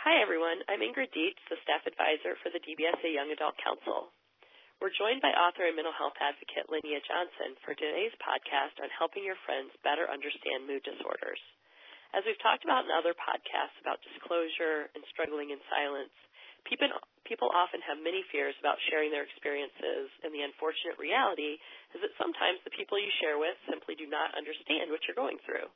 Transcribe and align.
Hi, 0.00 0.16
everyone. 0.16 0.64
I'm 0.64 0.80
Ingrid 0.80 1.12
Dietz, 1.12 1.44
the 1.52 1.60
staff 1.60 1.84
advisor 1.84 2.32
for 2.40 2.48
the 2.48 2.64
DBSA 2.64 3.12
Young 3.12 3.36
Adult 3.36 3.52
Council. 3.60 4.08
We're 4.80 4.96
joined 4.96 5.20
by 5.20 5.28
author 5.36 5.68
and 5.68 5.76
mental 5.76 5.92
health 5.92 6.16
advocate 6.24 6.72
Linnea 6.72 7.04
Johnson 7.04 7.52
for 7.60 7.76
today's 7.76 8.16
podcast 8.16 8.80
on 8.80 8.88
helping 8.96 9.28
your 9.28 9.36
friends 9.44 9.68
better 9.84 10.08
understand 10.08 10.64
mood 10.64 10.80
disorders. 10.88 11.36
As 12.16 12.24
we've 12.24 12.40
talked 12.40 12.64
about 12.64 12.88
in 12.88 12.96
other 12.96 13.12
podcasts 13.12 13.76
about 13.84 14.00
disclosure 14.00 14.88
and 14.96 15.04
struggling 15.12 15.52
in 15.52 15.60
silence, 15.68 16.16
people, 16.64 16.88
people 17.28 17.52
often 17.52 17.84
have 17.84 18.00
many 18.00 18.24
fears 18.32 18.56
about 18.56 18.80
sharing 18.88 19.12
their 19.12 19.28
experiences, 19.28 20.08
and 20.24 20.32
the 20.32 20.48
unfortunate 20.48 20.96
reality 20.96 21.60
is 21.92 22.00
that 22.00 22.16
sometimes 22.16 22.56
the 22.64 22.72
people 22.72 22.96
you 22.96 23.12
share 23.20 23.36
with 23.36 23.60
simply 23.68 24.00
do 24.00 24.08
not 24.08 24.32
understand 24.32 24.88
what 24.88 25.04
you're 25.04 25.20
going 25.20 25.36
through. 25.44 25.68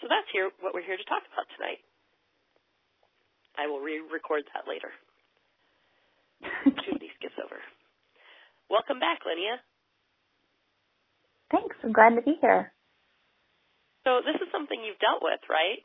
So 0.00 0.08
that's 0.08 0.32
here 0.32 0.48
what 0.64 0.72
we're 0.72 0.88
here 0.88 0.96
to 0.96 1.04
talk 1.12 1.28
about 1.28 1.44
tonight. 1.52 1.84
I 3.58 3.66
will 3.66 3.80
re-record 3.80 4.44
that 4.54 4.70
later. 4.70 4.94
Judy 6.86 7.10
skips 7.18 7.34
over. 7.42 7.58
Welcome 8.70 9.00
back, 9.00 9.20
Linnea. 9.26 9.58
Thanks. 11.50 11.76
I'm 11.82 11.92
glad 11.92 12.14
to 12.14 12.22
be 12.22 12.38
here. 12.40 12.72
So 14.04 14.20
this 14.24 14.40
is 14.40 14.48
something 14.52 14.78
you've 14.84 15.00
dealt 15.02 15.22
with, 15.22 15.40
right? 15.50 15.82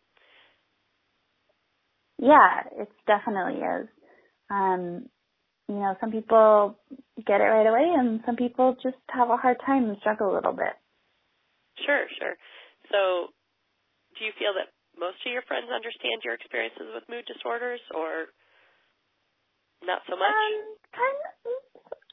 Yeah, 2.20 2.84
it 2.84 2.90
definitely 3.08 3.60
is. 3.60 3.88
Um, 4.52 5.10
you 5.68 5.76
know, 5.76 5.96
some 6.00 6.12
people 6.12 6.78
get 7.26 7.42
it 7.42 7.50
right 7.50 7.68
away 7.68 7.90
and 7.98 8.22
some 8.26 8.36
people 8.36 8.76
just 8.84 8.98
have 9.10 9.30
a 9.30 9.38
hard 9.38 9.58
time 9.66 9.90
and 9.90 9.98
struggle 10.00 10.32
a 10.32 10.36
little 10.36 10.54
bit. 10.54 10.76
Sure, 11.86 12.06
sure. 12.20 12.36
So 12.92 13.34
do 14.20 14.26
you 14.26 14.32
feel 14.38 14.54
that 14.54 14.70
most 14.98 15.20
of 15.26 15.32
your 15.32 15.44
friends 15.48 15.68
understand 15.74 16.22
your 16.24 16.34
experiences 16.34 16.94
with 16.94 17.08
mood 17.10 17.26
disorders 17.26 17.82
or 17.94 18.30
not 19.86 20.02
so 20.10 20.16
much? 20.16 20.32
Um, 20.32 20.78
kind 20.94 21.20
of, 21.22 21.64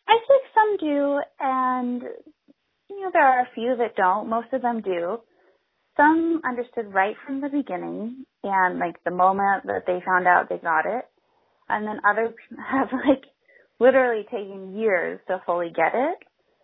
I 0.09 0.17
think 0.27 0.43
some 0.55 0.71
do, 0.81 1.21
and 1.39 2.03
you 2.91 3.01
know 3.01 3.11
there 3.13 3.27
are 3.27 3.43
a 3.43 3.55
few 3.55 3.77
that 3.77 3.97
don't. 3.97 4.29
Most 4.29 4.53
of 4.53 4.63
them 4.63 4.81
do. 4.83 5.21
Some 5.97 6.41
understood 6.45 6.93
right 6.93 7.17
from 7.27 7.41
the 7.41 7.49
beginning, 7.49 8.25
and 8.43 8.79
like 8.79 9.03
the 9.05 9.11
moment 9.11 9.67
that 9.67 9.85
they 9.87 10.01
found 10.05 10.27
out, 10.27 10.49
they 10.49 10.59
got 10.59 10.87
it. 10.87 11.05
And 11.69 11.87
then 11.87 12.01
others 12.09 12.35
have 12.71 12.89
like 12.93 13.25
literally 13.79 14.25
taken 14.25 14.77
years 14.77 15.21
to 15.29 15.43
fully 15.47 15.71
get 15.75 15.93
it. 15.95 16.19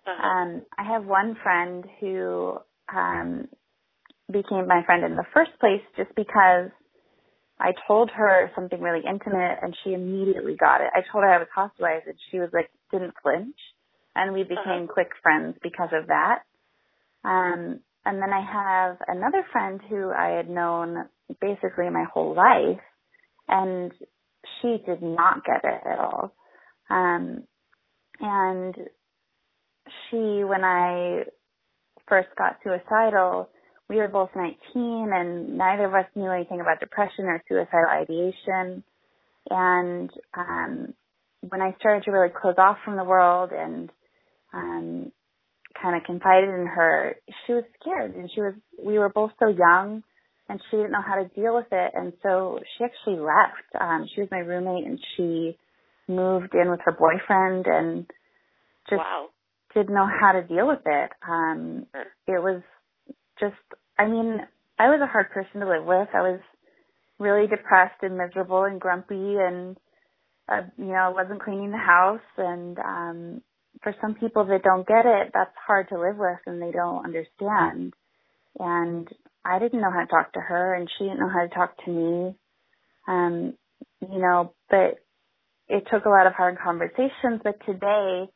Uh-huh. 0.07 0.29
Um, 0.29 0.63
I 0.79 0.85
have 0.93 1.05
one 1.05 1.37
friend 1.43 1.85
who 2.01 2.59
um, 2.95 3.49
became 4.33 4.67
my 4.67 4.83
friend 4.85 5.05
in 5.05 5.17
the 5.17 5.25
first 5.35 5.53
place 5.61 5.83
just 5.97 6.15
because 6.17 6.71
I 7.61 7.73
told 7.87 8.11
her 8.11 8.51
something 8.55 8.81
really 8.81 9.05
intimate 9.09 9.59
and 9.63 9.77
she 9.85 9.95
immediately 9.95 10.57
got 10.57 10.81
it. 10.81 10.91
I 10.95 11.01
told 11.11 11.25
her 11.25 11.33
I 11.33 11.39
was 11.39 11.49
hospitalized 11.55 12.07
and 12.07 12.19
she 12.31 12.39
was 12.39 12.51
like, 12.53 12.71
didn't 12.93 13.15
flinch. 13.23 13.57
And 14.15 14.33
we 14.33 14.43
became 14.43 14.59
Uh-huh. 14.59 14.93
quick 14.93 15.11
friends 15.23 15.57
because 15.63 15.91
of 15.93 16.09
that. 16.09 16.41
Um, 17.25 17.81
and 18.05 18.23
then 18.23 18.33
I 18.33 18.41
have 18.41 18.99
another 19.09 19.45
friend 19.53 19.81
who 19.89 20.11
I 20.11 20.31
had 20.37 20.49
known 20.49 21.09
basically 21.41 21.91
my 21.91 22.05
whole 22.13 22.35
life 22.35 22.81
and 23.49 23.93
she 24.61 24.79
did 24.87 25.03
not 25.03 25.45
get 25.45 25.65
it 25.65 25.83
at 25.87 25.99
all. 25.99 26.35
Um, 26.91 27.45
and 28.21 28.75
she, 30.11 30.45
when 30.45 30.65
I 30.65 31.25
first 32.09 32.29
got 32.39 32.59
suicidal, 32.63 33.51
we 33.89 33.97
were 33.97 34.09
both 34.09 34.31
19 34.35 34.57
and 34.75 35.57
neither 35.57 35.85
of 35.85 35.95
us 35.95 36.07
knew 36.15 36.31
anything 36.31 36.61
about 36.61 36.81
depression 36.81 37.27
or 37.27 37.43
suicidal 37.49 37.89
ideation. 37.89 38.83
And 39.49 40.11
um, 40.37 40.95
when 41.49 41.63
I 41.63 41.75
started 41.79 42.05
to 42.05 42.11
really 42.11 42.33
close 42.35 42.57
off 42.59 42.79
from 42.85 42.97
the 42.97 43.05
world 43.05 43.51
and 43.53 43.91
um, 44.53 45.13
kind 45.81 45.97
of 45.97 46.03
confided 46.05 46.49
in 46.49 46.67
her, 46.67 47.17
she 47.47 47.53
was 47.53 47.65
scared 47.81 48.17
and 48.17 48.29
she 48.35 48.41
was, 48.41 48.55
we 48.83 48.99
were 48.99 49.09
both 49.09 49.31
so 49.39 49.49
young 49.49 50.03
and 50.49 50.61
she 50.71 50.77
didn't 50.77 50.93
know 50.93 51.05
how 51.07 51.23
to 51.23 51.29
deal 51.29 51.55
with 51.55 51.67
it. 51.71 51.93
And 51.95 52.13
so 52.23 52.59
she 52.77 52.85
actually 52.85 53.21
left. 53.21 53.81
Um, 53.81 54.09
she 54.13 54.21
was 54.21 54.31
my 54.33 54.39
roommate 54.39 54.85
and 54.85 54.99
she 55.17 55.57
moved 56.09 56.55
in 56.55 56.71
with 56.71 56.81
her 56.85 56.93
boyfriend 56.93 57.67
and 57.67 58.07
just 58.89 58.99
wow. 58.99 59.29
didn't 59.75 59.95
know 59.95 60.09
how 60.09 60.33
to 60.33 60.43
deal 60.43 60.67
with 60.67 60.83
it. 60.87 61.11
Um, 61.29 61.87
it 62.27 62.43
was 62.43 62.63
just, 63.41 63.55
I 63.99 64.07
mean, 64.07 64.41
I 64.79 64.89
was 64.89 65.01
a 65.03 65.11
hard 65.11 65.31
person 65.31 65.61
to 65.61 65.69
live 65.69 65.85
with. 65.85 66.09
I 66.15 66.23
was 66.23 66.41
really 67.19 67.47
depressed 67.47 68.03
and 68.03 68.19
miserable 68.19 68.65
and 68.65 68.81
grumpy 68.81 69.37
and, 69.39 69.77
uh, 70.49 70.63
you 70.79 70.87
know, 70.87 70.95
I 70.95 71.09
wasn't 71.09 71.43
cleaning 71.43 71.71
the 71.71 71.79
house 71.79 72.21
and, 72.37 72.79
um, 72.79 73.43
for 73.83 73.95
some 74.01 74.15
people 74.15 74.45
that 74.47 74.63
don't 74.63 74.87
get 74.87 75.05
it, 75.07 75.31
that's 75.35 75.55
hard 75.67 75.89
to 75.91 76.01
live 76.01 76.17
with 76.17 76.39
and 76.47 76.61
they 76.61 76.73
don't 76.73 77.05
understand. 77.05 77.95
And 78.59 79.09
I 79.45 79.59
didn't 79.59 79.81
know 79.81 79.91
how 79.91 80.01
to 80.01 80.07
talk 80.07 80.33
to 80.33 80.41
her 80.41 80.75
and 80.75 80.89
she 80.97 81.05
didn't 81.05 81.21
know 81.21 81.29
how 81.29 81.43
to 81.43 81.55
talk 81.55 81.85
to 81.85 81.91
me. 81.91 82.35
Um, 83.09 83.55
you 84.01 84.19
know, 84.19 84.55
but 84.71 84.99
it 85.69 85.87
took 85.91 86.05
a 86.05 86.11
lot 86.11 86.27
of 86.27 86.35
hard 86.35 86.59
conversations, 86.59 87.41
but 87.43 87.59
today 87.67 88.27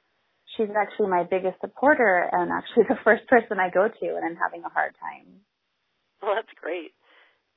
she's 0.57 0.71
actually 0.77 1.09
my 1.09 1.25
biggest 1.25 1.61
supporter 1.61 2.29
and 2.33 2.51
actually 2.53 2.85
the 2.89 2.99
first 3.05 3.27
person 3.29 3.59
I 3.61 3.71
go 3.71 3.89
to 3.89 4.07
when 4.15 4.25
I'm 4.25 4.37
having 4.37 4.65
a 4.65 4.71
hard 4.73 4.95
time. 5.01 5.41
Well, 6.23 6.35
that's 6.37 6.53
great. 6.61 6.93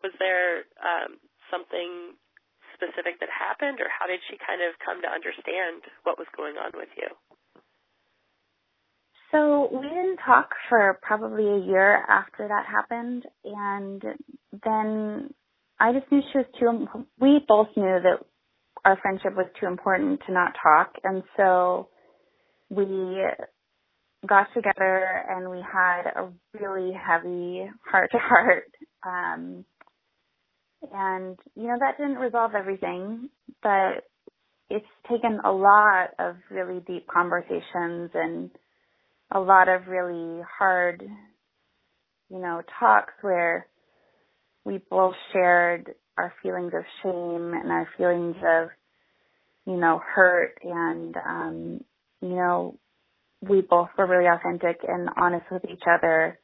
Was 0.03 0.13
there 0.19 0.67
um, 0.79 1.19
something 1.51 2.15
specific 2.75 3.19
that 3.19 3.29
happened, 3.31 3.79
or 3.79 3.87
how 3.87 4.07
did 4.07 4.19
she 4.29 4.35
kind 4.39 4.59
of 4.63 4.75
come 4.83 5.01
to 5.03 5.09
understand 5.09 5.83
what 6.03 6.17
was 6.17 6.27
going 6.35 6.55
on 6.57 6.71
with 6.75 6.89
you? 6.97 7.07
So 9.31 9.69
we 9.71 9.87
didn't 9.87 10.17
talk 10.17 10.49
for 10.69 10.99
probably 11.01 11.47
a 11.47 11.65
year 11.65 12.05
after 12.07 12.47
that 12.47 12.65
happened, 12.67 13.25
and 13.43 14.01
then 14.63 15.33
I 15.79 15.91
just 15.91 16.11
knew 16.11 16.21
she 16.31 16.37
was 16.37 16.47
too. 16.59 16.67
im- 16.67 17.07
We 17.19 17.39
both 17.47 17.69
knew 17.75 17.99
that 18.03 18.19
our 18.85 18.97
friendship 19.01 19.35
was 19.35 19.47
too 19.59 19.65
important 19.65 20.21
to 20.27 20.33
not 20.33 20.53
talk, 20.61 20.93
and 21.03 21.23
so 21.37 21.89
we 22.75 23.21
got 24.27 24.47
together 24.53 25.23
and 25.29 25.49
we 25.49 25.59
had 25.59 26.03
a 26.15 26.29
really 26.59 26.93
heavy 26.93 27.69
heart 27.89 28.11
to 28.11 28.17
heart. 28.17 28.71
Um, 29.05 29.65
and 30.93 31.37
you 31.55 31.67
know 31.67 31.77
that 31.79 31.97
didn't 31.97 32.15
resolve 32.15 32.51
everything, 32.55 33.29
but 33.61 34.03
it's 34.69 34.85
taken 35.09 35.39
a 35.45 35.51
lot 35.51 36.09
of 36.19 36.35
really 36.49 36.81
deep 36.87 37.07
conversations 37.07 38.11
and 38.13 38.49
a 39.31 39.39
lot 39.39 39.67
of 39.69 39.87
really 39.87 40.41
hard, 40.57 41.03
you 42.29 42.39
know, 42.39 42.61
talks 42.79 43.13
where 43.21 43.67
we 44.65 44.79
both 44.89 45.15
shared 45.31 45.93
our 46.17 46.33
feelings 46.41 46.73
of 46.75 46.83
shame 47.01 47.53
and 47.53 47.71
our 47.71 47.87
feelings 47.97 48.35
of, 48.37 48.69
you 49.65 49.77
know, 49.77 50.01
hurt 50.15 50.57
and, 50.63 51.15
um, 51.17 51.83
you 52.23 52.35
know, 52.35 52.77
we 53.41 53.61
both 53.61 53.89
were 53.97 54.07
really 54.07 54.29
authentic 54.29 54.79
and 54.87 55.09
honest 55.17 55.45
with 55.51 55.63
each 55.65 55.83
other. 55.87 56.39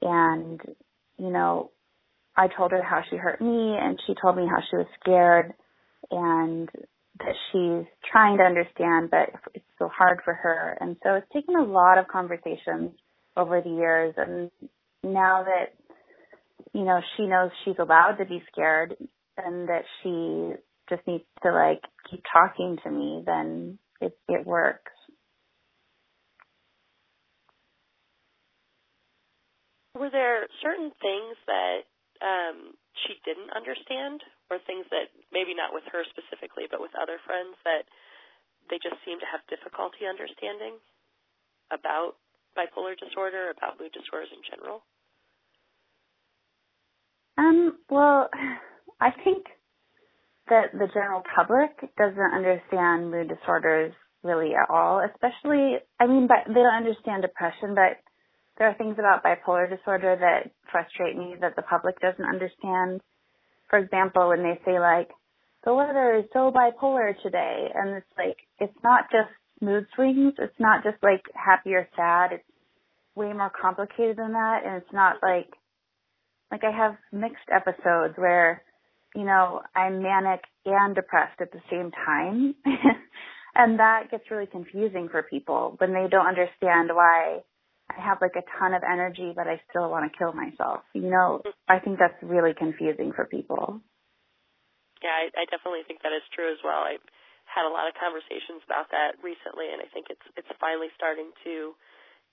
And, 0.00 0.60
you 1.18 1.30
know, 1.30 1.72
I 2.36 2.46
told 2.46 2.70
her 2.70 2.82
how 2.82 3.02
she 3.10 3.16
hurt 3.16 3.40
me 3.40 3.76
and 3.76 3.98
she 4.06 4.14
told 4.20 4.36
me 4.36 4.46
how 4.48 4.62
she 4.70 4.76
was 4.76 4.86
scared 5.00 5.52
and 6.12 6.68
that 7.18 7.34
she's 7.50 7.86
trying 8.12 8.38
to 8.38 8.44
understand, 8.44 9.10
but 9.10 9.30
it's 9.54 9.64
so 9.76 9.88
hard 9.88 10.20
for 10.24 10.34
her. 10.34 10.78
And 10.80 10.96
so 11.02 11.14
it's 11.14 11.26
taken 11.32 11.56
a 11.56 11.64
lot 11.64 11.98
of 11.98 12.06
conversations 12.06 12.92
over 13.36 13.60
the 13.60 13.70
years. 13.70 14.14
And 14.16 14.52
now 15.02 15.44
that, 15.44 15.74
you 16.72 16.84
know, 16.84 17.00
she 17.16 17.26
knows 17.26 17.50
she's 17.64 17.74
allowed 17.80 18.18
to 18.18 18.24
be 18.24 18.40
scared 18.52 18.94
and 19.36 19.68
that 19.68 19.82
she 20.02 20.52
just 20.88 21.04
needs 21.08 21.24
to 21.42 21.52
like 21.52 21.82
keep 22.08 22.22
talking 22.32 22.78
to 22.84 22.90
me, 22.90 23.24
then 23.26 23.78
it, 24.00 24.16
it 24.28 24.46
works. 24.46 24.92
Were 29.98 30.14
there 30.14 30.46
certain 30.62 30.94
things 31.02 31.34
that 31.50 31.82
um, 32.22 32.78
she 33.02 33.18
didn't 33.26 33.50
understand, 33.50 34.22
or 34.50 34.62
things 34.62 34.86
that 34.94 35.10
maybe 35.34 35.54
not 35.58 35.74
with 35.74 35.84
her 35.90 36.06
specifically, 36.06 36.70
but 36.70 36.78
with 36.78 36.94
other 36.94 37.18
friends 37.26 37.58
that 37.66 37.82
they 38.70 38.78
just 38.78 38.98
seem 39.02 39.18
to 39.18 39.28
have 39.28 39.42
difficulty 39.50 40.06
understanding 40.06 40.78
about 41.74 42.14
bipolar 42.54 42.94
disorder, 42.98 43.50
about 43.50 43.78
mood 43.78 43.92
disorders 43.92 44.30
in 44.30 44.42
general? 44.46 44.82
Um, 47.38 47.78
well, 47.90 48.30
I 49.00 49.10
think 49.22 49.46
that 50.48 50.72
the 50.72 50.88
general 50.94 51.22
public 51.34 51.70
doesn't 51.96 52.34
understand 52.34 53.10
mood 53.10 53.28
disorders 53.28 53.92
really 54.24 54.54
at 54.54 54.70
all, 54.70 55.00
especially, 55.04 55.78
I 56.00 56.06
mean, 56.06 56.26
but 56.26 56.48
they 56.48 56.60
don't 56.60 56.82
understand 56.82 57.22
depression, 57.22 57.74
but 57.74 58.02
there 58.58 58.68
are 58.68 58.74
things 58.74 58.96
about 58.98 59.22
bipolar 59.22 59.70
disorder 59.70 60.16
that 60.20 60.50
frustrate 60.70 61.16
me 61.16 61.36
that 61.40 61.54
the 61.56 61.62
public 61.62 61.98
doesn't 62.00 62.24
understand. 62.24 63.00
For 63.70 63.78
example, 63.78 64.28
when 64.28 64.42
they 64.42 64.60
say 64.64 64.80
like, 64.80 65.08
the 65.64 65.74
weather 65.74 66.16
is 66.16 66.24
so 66.32 66.52
bipolar 66.52 67.12
today. 67.22 67.68
And 67.74 67.96
it's 67.96 68.12
like, 68.16 68.36
it's 68.58 68.78
not 68.82 69.04
just 69.10 69.30
mood 69.60 69.86
swings. 69.94 70.34
It's 70.38 70.58
not 70.58 70.82
just 70.82 70.96
like 71.02 71.22
happy 71.34 71.74
or 71.74 71.88
sad. 71.96 72.32
It's 72.32 72.44
way 73.14 73.32
more 73.32 73.50
complicated 73.50 74.16
than 74.16 74.32
that. 74.32 74.62
And 74.64 74.76
it's 74.76 74.92
not 74.92 75.16
like, 75.22 75.50
like 76.50 76.64
I 76.64 76.76
have 76.76 76.96
mixed 77.12 77.48
episodes 77.54 78.14
where, 78.16 78.62
you 79.14 79.24
know, 79.24 79.62
I'm 79.74 80.02
manic 80.02 80.40
and 80.64 80.94
depressed 80.94 81.40
at 81.40 81.52
the 81.52 81.60
same 81.70 81.90
time. 81.90 82.54
and 83.54 83.78
that 83.78 84.10
gets 84.10 84.30
really 84.30 84.46
confusing 84.46 85.08
for 85.10 85.22
people 85.22 85.74
when 85.78 85.92
they 85.92 86.06
don't 86.10 86.26
understand 86.26 86.90
why 86.92 87.40
I 87.88 88.00
have 88.00 88.20
like 88.20 88.36
a 88.36 88.44
ton 88.58 88.74
of 88.74 88.82
energy, 88.84 89.32
but 89.34 89.48
I 89.48 89.60
still 89.70 89.88
want 89.90 90.10
to 90.10 90.12
kill 90.16 90.32
myself. 90.32 90.84
You 90.92 91.08
know, 91.08 91.42
I 91.68 91.80
think 91.80 91.98
that's 91.98 92.18
really 92.22 92.52
confusing 92.52 93.12
for 93.16 93.24
people. 93.24 93.80
Yeah, 95.02 95.14
I, 95.14 95.24
I 95.32 95.44
definitely 95.48 95.86
think 95.86 96.02
that 96.02 96.12
is 96.12 96.26
true 96.34 96.50
as 96.50 96.60
well. 96.60 96.84
I've 96.84 97.04
had 97.48 97.64
a 97.64 97.72
lot 97.72 97.88
of 97.88 97.96
conversations 97.96 98.60
about 98.68 98.92
that 98.92 99.16
recently, 99.24 99.72
and 99.72 99.80
I 99.80 99.88
think 99.88 100.12
it's 100.12 100.24
it's 100.36 100.50
finally 100.60 100.92
starting 100.94 101.32
to 101.48 101.72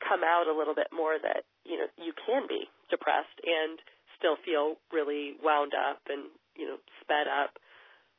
come 0.04 0.28
out 0.28 0.52
a 0.52 0.56
little 0.56 0.76
bit 0.76 0.92
more 0.92 1.16
that 1.16 1.48
you 1.64 1.80
know 1.80 1.88
you 1.96 2.12
can 2.12 2.52
be 2.52 2.68
depressed 2.92 3.40
and 3.48 3.80
still 4.20 4.36
feel 4.44 4.76
really 4.92 5.40
wound 5.40 5.72
up 5.72 6.04
and 6.12 6.28
you 6.60 6.68
know 6.68 6.78
sped 7.00 7.32
up. 7.32 7.56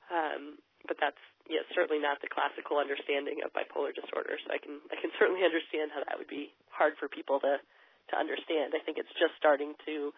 Um, 0.09 0.56
but 0.88 0.97
that's 1.03 1.21
yeah, 1.46 1.62
certainly 1.75 2.02
not 2.02 2.19
the 2.22 2.31
classical 2.31 2.78
understanding 2.78 3.43
of 3.46 3.54
bipolar 3.54 3.94
disorder. 3.94 4.38
So 4.43 4.50
I 4.50 4.58
can 4.58 4.82
I 4.90 4.96
can 4.98 5.10
certainly 5.19 5.46
understand 5.46 5.94
how 5.94 6.02
that 6.02 6.19
would 6.19 6.31
be 6.31 6.50
hard 6.70 6.98
for 6.98 7.08
people 7.08 7.40
to 7.40 7.58
to 7.58 8.14
understand. 8.14 8.75
I 8.75 8.82
think 8.82 8.98
it's 8.98 9.12
just 9.19 9.34
starting 9.38 9.75
to 9.87 10.10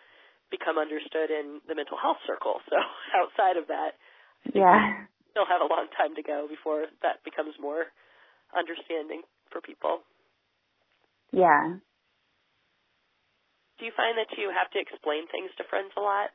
become 0.51 0.81
understood 0.81 1.29
in 1.29 1.61
the 1.69 1.77
mental 1.77 2.01
health 2.01 2.21
circle. 2.25 2.61
So 2.69 2.77
outside 3.21 3.57
of 3.61 3.69
that, 3.69 4.01
yeah, 4.53 5.05
still 5.33 5.49
have 5.49 5.61
a 5.61 5.71
long 5.71 5.89
time 5.95 6.17
to 6.17 6.25
go 6.25 6.49
before 6.49 6.89
that 7.05 7.25
becomes 7.25 7.55
more 7.61 7.93
understanding 8.57 9.23
for 9.53 9.61
people. 9.61 10.05
Yeah. 11.33 11.77
Do 13.79 13.85
you 13.87 13.93
find 13.95 14.19
that 14.19 14.27
you 14.37 14.51
have 14.51 14.71
to 14.75 14.81
explain 14.81 15.29
things 15.31 15.51
to 15.59 15.65
friends 15.71 15.93
a 15.97 16.01
lot? 16.01 16.31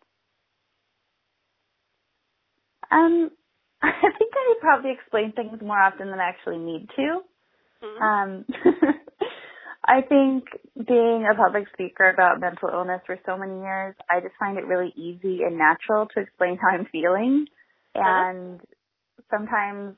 Um, 2.92 3.32
I 3.82 3.92
I 4.36 4.56
probably 4.60 4.92
explain 4.92 5.32
things 5.34 5.62
more 5.62 5.80
often 5.80 6.10
than 6.10 6.20
I 6.20 6.30
actually 6.30 6.58
need 6.58 6.90
to. 6.96 7.22
Mm-hmm. 7.84 8.04
Um, 8.04 8.46
I 9.86 10.02
think 10.02 10.46
being 10.88 11.28
a 11.30 11.36
public 11.36 11.66
speaker 11.74 12.10
about 12.10 12.40
mental 12.40 12.70
illness 12.70 13.02
for 13.06 13.20
so 13.26 13.38
many 13.38 13.60
years, 13.60 13.96
I 14.10 14.22
just 14.22 14.36
find 14.40 14.58
it 14.58 14.66
really 14.66 14.94
easy 14.96 15.44
and 15.44 15.58
natural 15.58 16.08
to 16.14 16.22
explain 16.22 16.58
how 16.58 16.70
I'm 16.78 16.86
feeling. 16.92 17.48
And 17.96 18.62
sometimes 19.30 19.96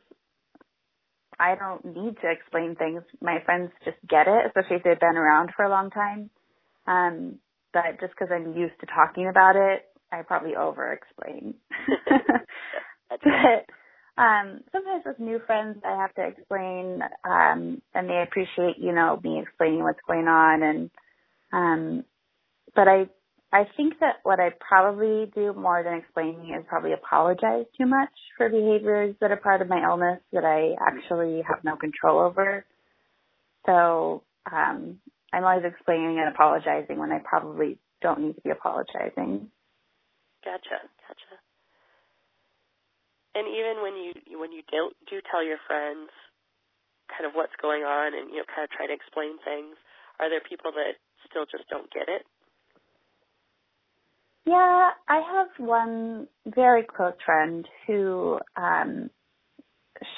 I 1.39 1.55
don't 1.55 1.85
need 1.85 2.17
to 2.21 2.31
explain 2.31 2.75
things. 2.75 3.03
My 3.21 3.39
friends 3.45 3.71
just 3.83 3.97
get 4.09 4.27
it, 4.27 4.45
especially 4.47 4.77
if 4.77 4.83
they've 4.83 4.99
been 4.99 5.17
around 5.17 5.51
for 5.55 5.65
a 5.65 5.69
long 5.69 5.91
time. 5.91 6.29
Um, 6.87 7.35
but 7.73 7.99
just 7.99 8.13
because 8.13 8.29
I'm 8.33 8.57
used 8.57 8.79
to 8.79 8.87
talking 8.87 9.27
about 9.27 9.55
it, 9.55 9.85
I 10.11 10.21
probably 10.23 10.55
over 10.55 10.93
explain. 10.93 11.55
but 13.09 13.65
um, 14.17 14.61
sometimes 14.71 15.03
with 15.05 15.19
new 15.19 15.39
friends, 15.45 15.79
I 15.85 15.97
have 15.97 16.13
to 16.15 16.27
explain, 16.27 17.01
um, 17.23 17.81
and 17.93 18.09
they 18.09 18.23
appreciate, 18.25 18.77
you 18.77 18.93
know, 18.93 19.19
me 19.23 19.41
explaining 19.41 19.83
what's 19.83 19.99
going 20.07 20.27
on. 20.27 20.63
And, 20.63 20.91
um, 21.51 22.05
but 22.75 22.87
I, 22.87 23.09
I 23.51 23.65
think 23.77 23.99
that 23.99 24.17
what 24.23 24.39
I 24.39 24.49
probably 24.59 25.31
do 25.33 25.53
more 25.53 25.83
than 25.83 25.95
explaining 25.95 26.55
is 26.57 26.65
probably 26.67 26.93
apologize 26.93 27.65
too 27.77 27.85
much 27.85 28.09
for 28.37 28.49
behaviors 28.49 29.15
that 29.21 29.31
are 29.31 29.37
part 29.37 29.61
of 29.61 29.69
my 29.69 29.83
illness 29.83 30.19
that 30.33 30.45
I 30.45 30.75
actually 30.81 31.41
have 31.47 31.63
no 31.63 31.75
control 31.75 32.19
over. 32.19 32.65
So, 33.65 34.23
um, 34.51 34.99
I'm 35.33 35.43
always 35.43 35.65
explaining 35.65 36.19
and 36.19 36.33
apologizing 36.33 36.97
when 36.97 37.11
I 37.11 37.19
probably 37.19 37.77
don't 38.01 38.21
need 38.21 38.35
to 38.35 38.41
be 38.41 38.51
apologizing. 38.51 39.49
Gotcha, 40.45 40.79
gotcha. 41.07 41.44
And 43.35 43.47
even 43.51 43.83
when 43.83 43.95
you 43.99 44.39
when 44.39 44.51
you 44.51 44.63
do, 44.71 44.91
do 45.11 45.19
tell 45.29 45.43
your 45.43 45.59
friends 45.67 46.09
kind 47.11 47.27
of 47.27 47.35
what's 47.35 47.53
going 47.61 47.83
on 47.83 48.15
and 48.15 48.31
you 48.31 48.37
know 48.39 48.47
kind 48.47 48.63
of 48.63 48.71
try 48.71 48.87
to 48.87 48.95
explain 48.95 49.35
things, 49.43 49.75
are 50.19 50.29
there 50.29 50.41
people 50.47 50.71
that 50.71 50.95
still 51.29 51.45
just 51.45 51.67
don't 51.69 51.91
get 51.91 52.07
it? 52.07 52.23
Yeah, 54.45 54.89
I 55.09 55.19
have 55.19 55.49
one 55.59 56.27
very 56.47 56.83
close 56.83 57.19
friend 57.25 57.67
who 57.85 58.39
um 58.55 59.09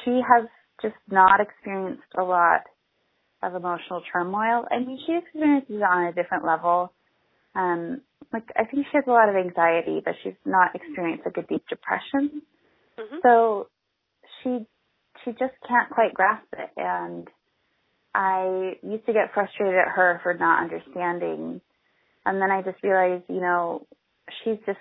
she 0.04 0.22
has 0.22 0.48
just 0.81 0.96
not 1.10 1.42
experienced 1.42 2.04
a 2.18 2.24
lot 2.24 2.62
of 3.42 3.56
emotional 3.56 4.02
turmoil. 4.12 4.66
I 4.72 4.80
mean, 4.80 5.00
she 5.06 5.18
experiences 5.18 5.78
it 5.78 5.84
on 5.84 6.06
a 6.06 6.14
different 6.14 6.46
level. 6.46 6.94
Um, 7.56 8.02
like 8.34 8.46
I 8.56 8.66
think 8.66 8.86
she 8.92 8.98
has 8.98 9.06
a 9.08 9.12
lot 9.12 9.30
of 9.30 9.36
anxiety, 9.36 10.02
but 10.04 10.14
she's 10.24 10.38
not 10.46 10.75
experienced 10.75 11.25
like 11.25 11.38
a 11.38 11.48
deep 11.48 11.64
depression. 11.69 12.42
Mm-hmm. 12.99 13.17
So 13.23 13.67
she 14.41 14.65
she 15.23 15.31
just 15.31 15.53
can't 15.67 15.89
quite 15.89 16.13
grasp 16.13 16.47
it, 16.53 16.69
and 16.77 17.27
I 18.13 18.73
used 18.83 19.05
to 19.05 19.13
get 19.13 19.33
frustrated 19.33 19.75
at 19.75 19.95
her 19.95 20.19
for 20.23 20.33
not 20.33 20.63
understanding, 20.63 21.61
and 22.25 22.41
then 22.41 22.51
I 22.51 22.61
just 22.61 22.81
realized, 22.83 23.23
you 23.29 23.41
know, 23.41 23.85
she's 24.44 24.57
just 24.65 24.79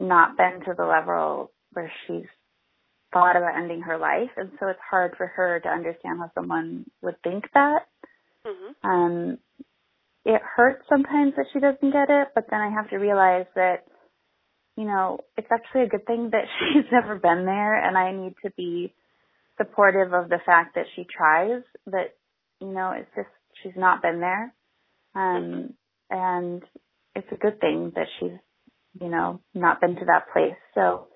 not 0.00 0.36
been 0.36 0.60
to 0.66 0.74
the 0.76 0.84
level 0.84 1.50
where 1.72 1.90
she's 2.06 2.26
thought 3.12 3.36
about 3.36 3.56
ending 3.56 3.82
her 3.82 3.96
life, 3.98 4.30
and 4.36 4.50
so 4.58 4.68
it's 4.68 4.80
hard 4.90 5.14
for 5.16 5.26
her 5.26 5.60
to 5.60 5.68
understand 5.68 6.18
how 6.18 6.30
someone 6.34 6.84
would 7.00 7.20
think 7.22 7.44
that. 7.54 7.86
Mm-hmm. 8.46 8.88
Um, 8.88 9.38
it 10.24 10.42
hurts 10.42 10.84
sometimes 10.88 11.34
that 11.36 11.46
she 11.52 11.60
doesn't 11.60 11.92
get 11.92 12.10
it, 12.10 12.28
but 12.34 12.46
then 12.50 12.60
I 12.60 12.70
have 12.70 12.90
to 12.90 12.96
realize 12.96 13.46
that, 13.54 13.84
you 14.76 14.84
know, 14.84 15.20
it's 15.36 15.48
actually 15.52 15.82
a 15.82 15.88
good 15.88 16.06
thing 16.06 16.30
that 16.32 16.44
she's 16.58 16.90
never 16.92 17.16
been 17.16 17.44
there, 17.44 17.74
and 17.82 17.96
I 17.96 18.12
need 18.12 18.34
to 18.44 18.50
be 18.56 18.92
supportive 19.56 20.12
of 20.12 20.28
the 20.28 20.40
fact 20.44 20.74
that 20.74 20.86
she 20.94 21.04
tries. 21.04 21.62
That 21.86 22.14
you 22.60 22.68
know, 22.68 22.92
it's 22.96 23.10
just 23.14 23.28
she's 23.62 23.76
not 23.76 24.02
been 24.02 24.20
there, 24.20 24.54
um, 25.14 25.74
and 26.10 26.62
it's 27.14 27.28
a 27.32 27.36
good 27.36 27.60
thing 27.60 27.92
that 27.94 28.06
she's, 28.18 28.38
you 29.00 29.08
know, 29.08 29.40
not 29.54 29.80
been 29.80 29.96
to 29.96 30.04
that 30.06 30.32
place. 30.32 30.58
So 30.74 31.08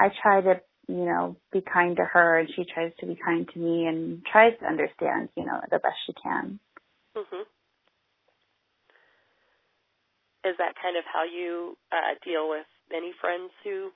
I 0.00 0.08
try 0.22 0.40
to 0.40 0.60
you 0.88 1.04
know, 1.04 1.36
be 1.52 1.62
kind 1.62 1.96
to 1.96 2.04
her 2.04 2.38
and 2.38 2.48
she 2.54 2.64
tries 2.64 2.92
to 3.00 3.06
be 3.06 3.16
kind 3.16 3.48
to 3.52 3.58
me 3.58 3.86
and 3.86 4.24
tries 4.30 4.52
to 4.60 4.66
understand, 4.66 5.28
you 5.36 5.44
know, 5.44 5.60
the 5.70 5.78
best 5.78 5.96
she 6.06 6.12
can. 6.12 6.58
Mhm. 7.16 7.46
Is 10.44 10.56
that 10.58 10.76
kind 10.76 10.96
of 10.96 11.04
how 11.06 11.22
you 11.24 11.78
uh, 11.90 12.14
deal 12.22 12.48
with 12.48 12.66
any 12.94 13.12
friends 13.20 13.50
who 13.62 13.90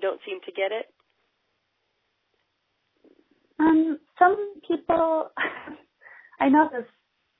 don't 0.00 0.20
seem 0.26 0.40
to 0.46 0.52
get 0.52 0.72
it? 0.72 0.86
Um, 3.58 3.98
some 4.18 4.54
people, 4.66 5.30
I 6.40 6.48
know 6.48 6.68
this, 6.72 6.86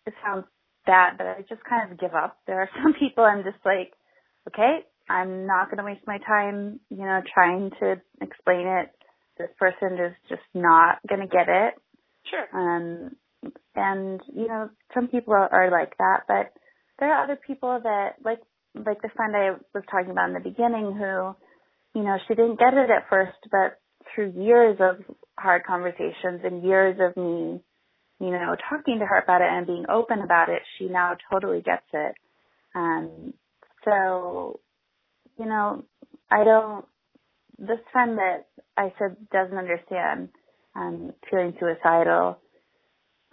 it 0.06 0.14
sounds 0.24 0.44
bad, 0.86 1.18
but 1.18 1.26
I 1.26 1.44
just 1.48 1.64
kind 1.64 1.90
of 1.90 1.98
give 1.98 2.14
up. 2.14 2.38
There 2.46 2.60
are 2.60 2.70
some 2.82 2.94
people 2.98 3.24
I'm 3.24 3.42
just 3.42 3.64
like, 3.64 3.92
okay, 4.48 4.80
I'm 5.08 5.46
not 5.46 5.66
going 5.66 5.78
to 5.78 5.84
waste 5.84 6.06
my 6.06 6.18
time, 6.18 6.80
you 6.90 7.04
know, 7.04 7.20
trying 7.32 7.70
to 7.80 8.00
explain 8.20 8.66
it. 8.66 8.90
This 9.38 9.50
person 9.58 9.98
is 9.98 10.14
just 10.28 10.42
not 10.54 10.98
going 11.08 11.20
to 11.20 11.26
get 11.26 11.48
it. 11.48 11.74
Sure. 12.30 12.46
Um, 12.54 13.16
and 13.74 14.20
you 14.34 14.48
know, 14.48 14.70
some 14.94 15.08
people 15.08 15.34
are, 15.34 15.52
are 15.52 15.70
like 15.70 15.96
that, 15.98 16.22
but 16.28 16.52
there 16.98 17.12
are 17.12 17.24
other 17.24 17.38
people 17.46 17.80
that, 17.82 18.14
like, 18.24 18.38
like 18.74 19.02
the 19.02 19.10
friend 19.14 19.34
I 19.36 19.52
was 19.74 19.84
talking 19.90 20.10
about 20.10 20.28
in 20.28 20.34
the 20.34 20.40
beginning, 20.40 20.92
who, 20.92 21.34
you 21.98 22.04
know, 22.04 22.16
she 22.26 22.34
didn't 22.34 22.58
get 22.58 22.74
it 22.74 22.90
at 22.90 23.08
first, 23.08 23.38
but 23.50 23.80
through 24.14 24.32
years 24.36 24.78
of 24.80 25.04
hard 25.38 25.64
conversations 25.64 26.40
and 26.44 26.62
years 26.62 26.98
of 27.00 27.16
me, 27.16 27.60
you 28.20 28.30
know, 28.30 28.56
talking 28.68 28.98
to 29.00 29.06
her 29.06 29.20
about 29.22 29.40
it 29.40 29.48
and 29.50 29.66
being 29.66 29.86
open 29.88 30.20
about 30.20 30.48
it, 30.48 30.62
she 30.78 30.86
now 30.86 31.16
totally 31.30 31.62
gets 31.62 31.86
it. 31.92 32.14
Um, 32.74 33.34
so 33.84 34.60
you 35.38 35.46
know, 35.46 35.84
I 36.30 36.44
don't, 36.44 36.84
this 37.58 37.78
friend 37.92 38.18
that 38.18 38.46
I 38.76 38.92
said 38.98 39.16
doesn't 39.32 39.56
understand 39.56 40.28
um, 40.74 41.12
feeling 41.30 41.54
suicidal, 41.58 42.38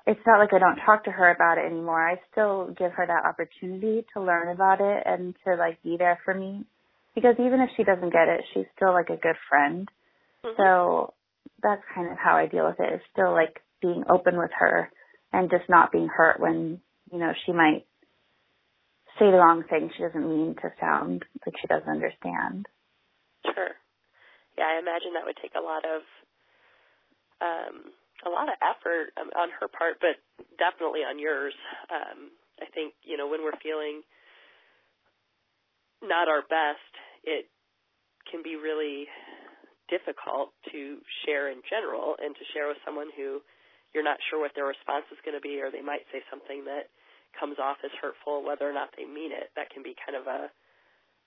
it's 0.07 0.19
not 0.25 0.39
like 0.39 0.53
I 0.53 0.59
don't 0.59 0.83
talk 0.85 1.05
to 1.05 1.11
her 1.11 1.31
about 1.31 1.57
it 1.57 1.65
anymore. 1.71 2.09
I 2.09 2.15
still 2.31 2.73
give 2.77 2.91
her 2.93 3.05
that 3.05 3.25
opportunity 3.25 4.05
to 4.13 4.21
learn 4.21 4.49
about 4.49 4.81
it 4.81 5.03
and 5.05 5.35
to 5.45 5.55
like 5.55 5.81
be 5.83 5.95
there 5.97 6.19
for 6.25 6.33
me. 6.33 6.65
Because 7.13 7.35
even 7.39 7.59
if 7.59 7.69
she 7.75 7.83
doesn't 7.83 8.13
get 8.13 8.27
it, 8.27 8.41
she's 8.53 8.65
still 8.75 8.93
like 8.93 9.09
a 9.09 9.21
good 9.21 9.35
friend. 9.49 9.89
Mm-hmm. 10.43 10.55
So 10.57 11.13
that's 11.61 11.83
kind 11.93 12.11
of 12.11 12.17
how 12.17 12.35
I 12.35 12.47
deal 12.47 12.65
with 12.65 12.79
it. 12.79 12.93
it. 12.93 12.95
Is 12.95 13.01
still 13.11 13.31
like 13.31 13.61
being 13.81 14.03
open 14.09 14.37
with 14.37 14.51
her 14.57 14.89
and 15.33 15.49
just 15.49 15.69
not 15.69 15.91
being 15.91 16.07
hurt 16.07 16.39
when, 16.39 16.81
you 17.11 17.19
know, 17.19 17.33
she 17.45 17.51
might 17.51 17.85
say 19.19 19.29
the 19.29 19.37
wrong 19.37 19.63
thing. 19.69 19.91
She 19.95 20.03
doesn't 20.03 20.27
mean 20.27 20.55
to 20.61 20.69
sound 20.79 21.25
like 21.45 21.55
she 21.61 21.67
doesn't 21.67 21.89
understand. 21.89 22.65
Sure. 23.45 23.73
yeah, 24.57 24.65
I 24.65 24.79
imagine 24.79 25.13
that 25.13 25.25
would 25.25 25.37
take 25.41 25.53
a 25.57 25.63
lot 25.63 25.83
of 25.85 26.01
um, 27.41 27.91
a 28.25 28.29
lot 28.29 28.49
of 28.49 28.57
effort 28.61 29.13
on 29.17 29.49
her 29.59 29.67
part, 29.67 29.97
but 29.99 30.19
definitely 30.57 31.01
on 31.01 31.17
yours. 31.17 31.53
Um, 31.89 32.31
I 32.61 32.69
think 32.73 32.93
you 33.03 33.17
know 33.17 33.27
when 33.27 33.43
we're 33.43 33.57
feeling 33.61 34.01
not 36.01 36.27
our 36.27 36.41
best, 36.41 36.91
it 37.23 37.49
can 38.29 38.41
be 38.41 38.57
really 38.57 39.05
difficult 39.89 40.55
to 40.71 41.03
share 41.25 41.51
in 41.51 41.61
general 41.67 42.15
and 42.17 42.33
to 42.33 42.43
share 42.55 42.71
with 42.71 42.79
someone 42.87 43.11
who 43.13 43.43
you're 43.91 44.07
not 44.07 44.17
sure 44.31 44.39
what 44.39 44.55
their 44.55 44.65
response 44.65 45.03
is 45.11 45.19
going 45.27 45.35
to 45.35 45.43
be, 45.43 45.59
or 45.59 45.67
they 45.67 45.83
might 45.83 46.07
say 46.15 46.23
something 46.31 46.63
that 46.63 46.87
comes 47.35 47.59
off 47.59 47.83
as 47.83 47.91
hurtful, 47.99 48.43
whether 48.43 48.63
or 48.63 48.71
not 48.71 48.95
they 48.95 49.03
mean 49.03 49.35
it. 49.35 49.51
That 49.59 49.67
can 49.69 49.83
be 49.83 49.95
kind 49.99 50.15
of 50.15 50.31
a, 50.31 50.47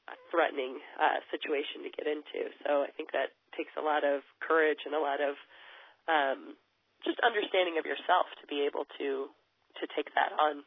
a 0.09 0.15
threatening 0.33 0.81
uh, 0.97 1.21
situation 1.29 1.85
to 1.85 1.93
get 1.93 2.09
into. 2.09 2.49
So 2.65 2.85
I 2.85 2.91
think 2.97 3.13
that 3.13 3.37
takes 3.53 3.73
a 3.77 3.85
lot 3.85 4.01
of 4.01 4.25
courage 4.41 4.81
and 4.89 4.97
a 4.97 5.01
lot 5.01 5.21
of 5.21 5.37
um, 6.09 6.57
just 7.05 7.21
understanding 7.21 7.79
of 7.79 7.85
yourself 7.85 8.27
to 8.41 8.45
be 8.49 8.65
able 8.65 8.89
to 8.99 9.29
to 9.81 9.85
take 9.97 10.09
that 10.15 10.33
on. 10.39 10.63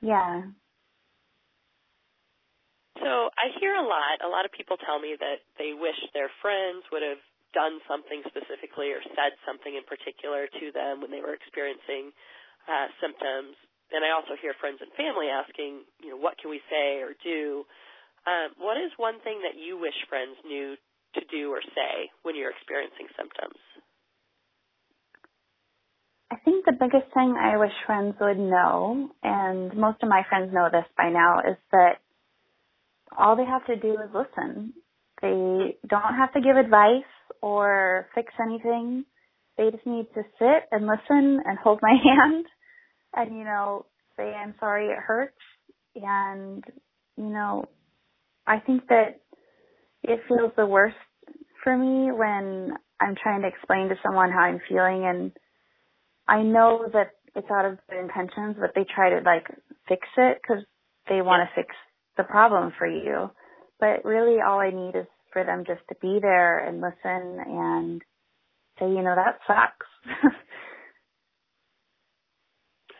Yeah. 0.00 0.48
So 3.00 3.32
I 3.32 3.48
hear 3.56 3.72
a 3.72 3.84
lot. 3.84 4.20
A 4.20 4.28
lot 4.28 4.44
of 4.44 4.52
people 4.52 4.76
tell 4.76 5.00
me 5.00 5.16
that 5.16 5.40
they 5.56 5.72
wish 5.72 5.96
their 6.12 6.28
friends 6.44 6.84
would 6.92 7.00
have 7.00 7.20
done 7.56 7.80
something 7.88 8.22
specifically 8.28 8.92
or 8.92 9.00
said 9.16 9.34
something 9.48 9.72
in 9.74 9.82
particular 9.88 10.46
to 10.46 10.66
them 10.70 11.00
when 11.00 11.10
they 11.10 11.24
were 11.24 11.34
experiencing 11.34 12.12
uh, 12.68 12.92
symptoms. 13.00 13.56
And 13.90 14.04
I 14.04 14.14
also 14.14 14.38
hear 14.38 14.54
friends 14.60 14.78
and 14.84 14.92
family 14.94 15.32
asking, 15.32 15.82
you 15.98 16.14
know, 16.14 16.20
what 16.20 16.38
can 16.38 16.52
we 16.52 16.62
say 16.70 17.02
or 17.02 17.16
do? 17.24 17.64
Um, 18.28 18.54
what 18.60 18.76
is 18.76 18.92
one 19.00 19.18
thing 19.24 19.42
that 19.42 19.58
you 19.58 19.80
wish 19.80 19.96
friends 20.06 20.36
knew 20.44 20.76
to 21.16 21.22
do 21.26 21.50
or 21.50 21.64
say 21.74 22.12
when 22.22 22.36
you're 22.36 22.54
experiencing 22.54 23.10
symptoms? 23.18 23.58
I 26.32 26.36
think 26.44 26.64
the 26.64 26.72
biggest 26.72 27.12
thing 27.12 27.34
I 27.38 27.56
wish 27.56 27.72
friends 27.86 28.14
would 28.20 28.38
know, 28.38 29.10
and 29.22 29.74
most 29.76 30.02
of 30.02 30.08
my 30.08 30.22
friends 30.28 30.52
know 30.52 30.68
this 30.70 30.84
by 30.96 31.10
now, 31.10 31.40
is 31.40 31.56
that 31.72 31.94
all 33.16 33.36
they 33.36 33.44
have 33.44 33.66
to 33.66 33.76
do 33.76 33.94
is 33.94 34.14
listen. 34.14 34.72
They 35.20 35.76
don't 35.88 36.14
have 36.16 36.32
to 36.34 36.40
give 36.40 36.56
advice 36.56 37.10
or 37.42 38.08
fix 38.14 38.32
anything. 38.40 39.04
They 39.58 39.70
just 39.70 39.86
need 39.86 40.06
to 40.14 40.22
sit 40.38 40.68
and 40.70 40.86
listen 40.86 41.40
and 41.44 41.58
hold 41.58 41.80
my 41.82 41.96
hand 42.04 42.46
and, 43.14 43.36
you 43.36 43.44
know, 43.44 43.86
say, 44.16 44.32
I'm 44.32 44.54
sorry 44.60 44.86
it 44.86 44.98
hurts. 44.98 45.34
And, 45.96 46.62
you 47.16 47.28
know, 47.28 47.64
I 48.46 48.60
think 48.60 48.86
that 48.88 49.20
it 50.04 50.20
feels 50.28 50.52
the 50.56 50.66
worst 50.66 50.96
for 51.64 51.76
me 51.76 52.12
when 52.12 52.76
I'm 53.00 53.16
trying 53.20 53.42
to 53.42 53.48
explain 53.48 53.88
to 53.88 53.96
someone 54.02 54.30
how 54.30 54.40
I'm 54.40 54.60
feeling 54.68 55.04
and 55.04 55.32
I 56.28 56.42
know 56.42 56.88
that 56.92 57.12
it's 57.34 57.50
out 57.50 57.64
of 57.64 57.78
good 57.88 58.00
intentions, 58.00 58.56
but 58.58 58.72
they 58.74 58.84
try 58.84 59.10
to 59.10 59.20
like 59.24 59.46
fix 59.88 60.06
it 60.16 60.38
because 60.42 60.64
they 61.08 61.22
want 61.22 61.48
to 61.48 61.54
fix 61.60 61.74
the 62.16 62.24
problem 62.24 62.72
for 62.78 62.86
you. 62.86 63.30
But 63.78 64.04
really 64.04 64.40
all 64.40 64.60
I 64.60 64.70
need 64.70 64.96
is 64.98 65.06
for 65.32 65.44
them 65.44 65.64
just 65.66 65.80
to 65.88 65.94
be 66.00 66.18
there 66.20 66.58
and 66.66 66.80
listen 66.80 67.38
and 67.46 68.02
say, 68.78 68.86
you 68.88 69.02
know, 69.02 69.14
that 69.14 69.38
sucks. 69.46 69.86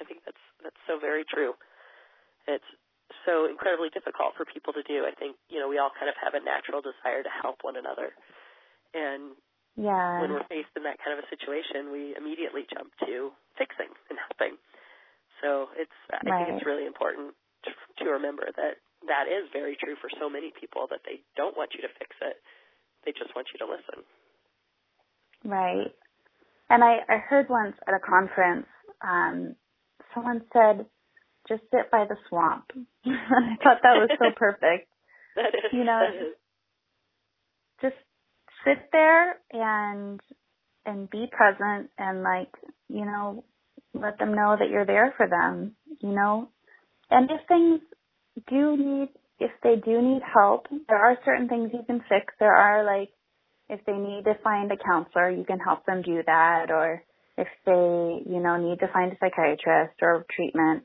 I 0.00 0.05
think 0.05 0.21
that's 0.25 0.45
that's 0.62 0.83
so 0.87 0.99
very 0.99 1.25
true. 1.29 1.53
It's 2.49 2.65
so 3.27 3.47
incredibly 3.47 3.91
difficult 3.91 4.35
for 4.37 4.45
people 4.47 4.73
to 4.73 4.83
do. 4.83 5.05
I 5.05 5.12
think, 5.12 5.37
you 5.50 5.59
know, 5.59 5.69
we 5.69 5.79
all 5.79 5.91
kind 5.93 6.09
of 6.09 6.17
have 6.23 6.35
a 6.35 6.45
natural 6.45 6.81
desire 6.81 7.23
to 7.23 7.33
help 7.43 7.61
one 7.62 7.77
another. 7.77 8.15
And 8.95 9.37
yeah. 9.77 10.21
when 10.21 10.33
we're 10.33 10.49
faced 10.50 10.73
in 10.77 10.83
that 10.85 10.99
kind 11.03 11.19
of 11.19 11.25
a 11.25 11.29
situation, 11.29 11.93
we 11.93 12.15
immediately 12.17 12.67
jump 12.71 12.91
to 13.07 13.31
fixing 13.59 13.91
and 14.09 14.17
helping. 14.17 14.59
So 15.43 15.73
it's 15.77 15.95
I 16.12 16.21
right. 16.25 16.47
think 16.47 16.57
it's 16.57 16.67
really 16.67 16.87
important 16.87 17.35
to, 17.65 17.71
to 18.05 18.11
remember 18.19 18.49
that 18.49 18.81
that 19.09 19.27
is 19.29 19.49
very 19.53 19.77
true 19.81 19.97
for 20.00 20.11
so 20.21 20.29
many 20.29 20.53
people 20.53 20.87
that 20.91 21.00
they 21.05 21.25
don't 21.37 21.57
want 21.57 21.73
you 21.73 21.81
to 21.81 21.91
fix 21.99 22.12
it. 22.21 22.37
They 23.05 23.12
just 23.12 23.35
want 23.35 23.49
you 23.53 23.59
to 23.65 23.69
listen. 23.69 24.05
Right. 25.45 25.93
And 26.69 26.85
I, 26.85 27.00
I 27.09 27.17
heard 27.17 27.49
once 27.49 27.75
at 27.89 27.95
a 27.95 27.99
conference, 27.99 28.67
um, 29.00 29.57
someone 30.15 30.43
said, 30.53 30.87
just 31.49 31.62
sit 31.73 31.91
by 31.91 32.05
the 32.05 32.17
swamp. 32.29 32.71
I 33.07 33.57
thought 33.62 33.81
that 33.83 33.97
was 33.97 34.11
so 34.19 34.31
perfect. 34.37 34.89
that 35.37 35.55
is, 35.55 35.73
you 35.73 35.85
know, 35.85 36.00
just 37.81 37.97
sit 38.64 38.90
there 38.93 39.37
and 39.52 40.21
and 40.87 41.11
be 41.11 41.26
present 41.31 41.90
and 41.99 42.23
like, 42.23 42.52
you 42.88 43.05
know, 43.05 43.45
let 43.95 44.19
them 44.19 44.35
know 44.35 44.57
that 44.59 44.71
you're 44.71 44.87
there 44.87 45.14
for 45.17 45.29
them, 45.29 45.76
you 46.00 46.11
know. 46.11 46.49
And 47.11 47.31
if 47.31 47.40
things 47.49 47.81
do 48.49 48.76
need, 48.76 49.09
if 49.38 49.50
they 49.62 49.76
do 49.76 50.00
need 50.00 50.23
help, 50.23 50.67
there 50.88 50.99
are 50.99 51.19
certain 51.25 51.49
things 51.49 51.71
you 51.73 51.83
can 51.87 52.00
fix. 52.09 52.33
There 52.38 52.55
are 52.55 52.85
like, 52.85 53.11
if 53.69 53.85
they 53.85 53.93
need 53.93 54.25
to 54.25 54.35
find 54.43 54.71
a 54.73 54.76
counselor, 54.76 55.31
you 55.31 55.45
can 55.45 55.59
help 55.59 55.87
them 55.87 56.02
do 56.02 56.23
that. 56.26 56.71
Or 56.71 57.02
if 57.37 57.49
they, 57.67 58.31
you 58.33 58.40
know, 58.40 58.57
need 58.57 58.81
to 58.81 58.88
find 58.93 59.12
a 59.12 59.17
psychiatrist 59.21 59.95
or 60.02 60.25
treatment, 60.35 60.85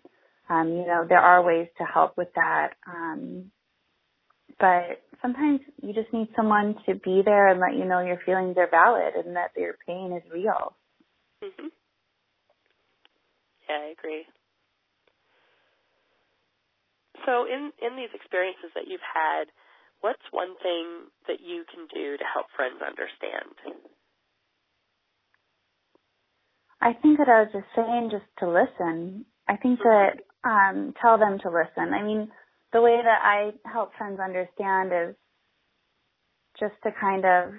um, 0.50 0.70
you 0.70 0.86
know, 0.86 1.05
there 1.08 1.20
are 1.20 1.44
ways 1.44 1.67
to 1.79 1.84
help 1.84 2.17
with 2.17 2.29
that. 2.36 2.74
Um, 2.88 3.51
but 4.59 5.01
sometimes 5.21 5.62
you 5.81 5.93
just 5.93 6.12
need 6.13 6.29
someone 6.35 6.75
to 6.85 6.95
be 6.95 7.21
there 7.24 7.47
and 7.47 7.59
let 7.59 7.75
you 7.75 7.85
know 7.85 8.01
your 8.01 8.19
feelings 8.25 8.57
are 8.57 8.69
valid 8.69 9.15
and 9.15 9.35
that 9.35 9.51
your 9.57 9.75
pain 9.88 10.13
is 10.13 10.24
real. 10.31 10.75
Mhm. 11.41 11.71
Yeah, 13.69 13.77
I 13.77 13.85
agree. 13.97 14.27
So 17.25 17.45
in 17.45 17.74
in 17.81 17.95
these 17.95 18.13
experiences 18.13 18.71
that 18.75 18.88
you've 18.88 19.01
had, 19.01 19.51
what's 20.01 20.21
one 20.31 20.55
thing 20.57 21.12
that 21.27 21.39
you 21.41 21.65
can 21.65 21.88
do 21.88 22.17
to 22.17 22.24
help 22.25 22.50
friends 22.51 22.81
understand? 22.81 23.55
I 26.81 26.93
think 26.93 27.17
that 27.17 27.29
I 27.29 27.41
was 27.41 27.51
just 27.53 27.67
saying 27.75 28.09
just 28.12 28.25
to 28.39 28.50
listen. 28.50 29.25
I 29.47 29.57
think 29.57 29.79
that 29.79 30.21
um 30.43 30.93
tell 31.01 31.17
them 31.17 31.39
to 31.39 31.50
listen. 31.50 31.93
I 31.93 32.03
mean, 32.03 32.31
the 32.75 32.82
way 32.82 33.00
that 33.01 33.20
I 33.24 33.51
help 33.72 33.91
friends 33.98 34.20
understand 34.20 34.91
is 34.91 35.15
just 36.60 36.74
to 36.84 36.91
kind 37.00 37.24
of 37.24 37.53